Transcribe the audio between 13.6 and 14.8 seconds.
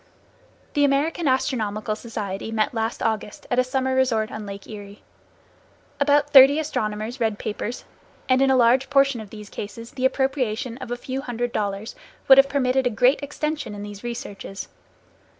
in these researches.